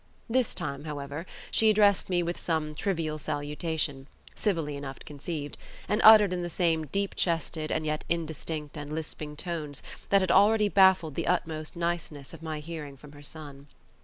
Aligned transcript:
This 0.27 0.55
time, 0.55 0.85
however, 0.85 1.27
she 1.51 1.69
addressed 1.69 2.09
me 2.09 2.23
with 2.23 2.39
some 2.39 2.73
trivial 2.73 3.19
salutation, 3.19 4.07
civilly 4.33 4.75
enough 4.75 4.97
conceived, 5.05 5.59
and 5.87 6.01
uttered 6.03 6.33
in 6.33 6.41
the 6.41 6.49
same 6.49 6.87
deep 6.87 7.13
chested, 7.13 7.71
and 7.71 7.85
yet 7.85 8.03
indistinct 8.09 8.75
and 8.77 8.95
lisping 8.95 9.35
tones, 9.35 9.83
that 10.09 10.21
had 10.21 10.31
already 10.31 10.69
baffled 10.69 11.13
the 11.13 11.27
utmost 11.27 11.75
niceness 11.75 12.33
of 12.33 12.41
my 12.41 12.61
hearing 12.61 12.97
from 12.97 13.11
her 13.11 13.21
son. 13.21 13.67